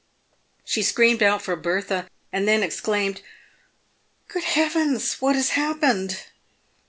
She 0.65 0.81
screamed 0.81 1.21
out 1.21 1.43
for 1.43 1.55
Bertha, 1.55 2.07
and 2.33 2.47
then 2.47 2.63
exclaimed," 2.63 3.21
Good 4.33 4.45
Heavens! 4.45 5.21
what 5.21 5.35
has 5.35 5.49
happened 5.49 6.17